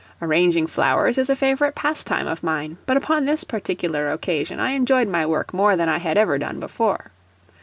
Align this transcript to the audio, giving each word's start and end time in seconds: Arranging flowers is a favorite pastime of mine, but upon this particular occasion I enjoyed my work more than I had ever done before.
Arranging 0.19 0.65
flowers 0.65 1.19
is 1.19 1.29
a 1.29 1.35
favorite 1.35 1.75
pastime 1.75 2.25
of 2.25 2.41
mine, 2.41 2.75
but 2.87 2.97
upon 2.97 3.23
this 3.25 3.43
particular 3.43 4.11
occasion 4.11 4.59
I 4.59 4.71
enjoyed 4.71 5.07
my 5.07 5.27
work 5.27 5.53
more 5.53 5.75
than 5.75 5.89
I 5.89 5.99
had 5.99 6.17
ever 6.17 6.39
done 6.39 6.59
before. 6.59 7.11